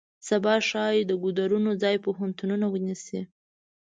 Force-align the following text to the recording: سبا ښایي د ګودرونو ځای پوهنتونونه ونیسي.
سبا 0.27 0.55
ښایي 0.67 1.01
د 1.05 1.11
ګودرونو 1.23 1.71
ځای 1.83 1.95
پوهنتونونه 2.05 2.65
ونیسي. 2.69 3.21